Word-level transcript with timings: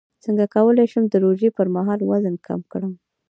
څنګه 0.23 0.45
کولی 0.55 0.85
شم 0.91 1.03
د 1.09 1.15
روژې 1.25 1.49
پر 1.57 1.67
مهال 1.75 1.99
وزن 2.09 2.35
کم 2.45 2.61
کړم 2.71 2.93